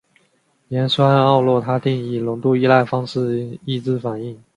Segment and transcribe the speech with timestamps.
[0.69, 4.43] 盐酸奥洛他定以浓度依赖方式抑制反应。